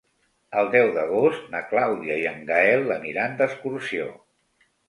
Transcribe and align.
El 0.61 0.69
deu 0.75 0.87
d'agost 0.95 1.43
na 1.55 1.61
Clàudia 1.73 2.17
i 2.23 2.25
en 2.31 2.41
Gaël 2.49 2.91
aniran 2.99 3.39
d'excursió. 3.43 4.09